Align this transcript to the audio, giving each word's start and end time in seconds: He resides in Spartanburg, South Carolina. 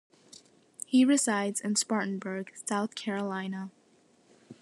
He 0.87 1.05
resides 1.05 1.61
in 1.61 1.75
Spartanburg, 1.75 2.53
South 2.67 2.95
Carolina. 2.95 3.69